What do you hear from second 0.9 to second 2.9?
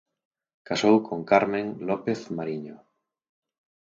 con Carmen López Mariño.